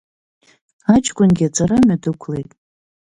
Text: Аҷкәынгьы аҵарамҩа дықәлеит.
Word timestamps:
Аҷкәынгьы 0.93 1.45
аҵарамҩа 1.49 2.01
дықәлеит. 2.01 2.49